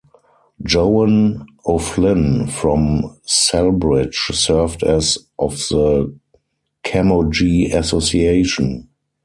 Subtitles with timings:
[0.63, 6.11] Joan O'Flynn from Celbridge served as of the
[6.83, 8.89] Camogie Association.